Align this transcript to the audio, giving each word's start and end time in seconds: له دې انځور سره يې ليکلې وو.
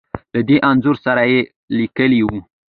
له 0.33 0.41
دې 0.47 0.57
انځور 0.69 0.95
سره 1.05 1.21
يې 1.31 1.39
ليکلې 1.77 2.21
وو. 2.27 2.39